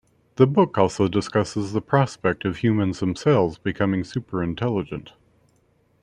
The 0.37 0.47
book 0.47 0.79
also 0.79 1.07
discusses 1.07 1.73
the 1.73 1.79
prospect 1.81 2.43
of 2.43 2.57
humans 2.57 3.01
themselves 3.01 3.59
becoming 3.59 4.03
super-intelligent. 4.03 5.13